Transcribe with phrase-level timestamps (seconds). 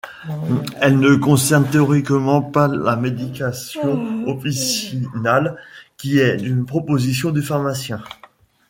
[0.77, 5.59] Elle ne concerne théoriquement pas la médication officinale
[5.95, 8.01] qui est une proposition du pharmacien.